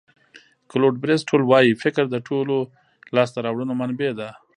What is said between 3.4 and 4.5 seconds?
راوړنو منبع ده.